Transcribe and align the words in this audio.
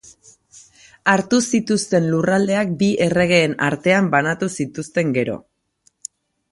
Hartu 1.11 1.39
zituzten 1.57 2.09
lurraldeak 2.13 2.73
bi 2.81 2.89
erregeen 3.09 3.55
artean 3.69 4.13
banatu 4.17 4.53
zituzten 4.61 5.15
gero. 5.21 5.41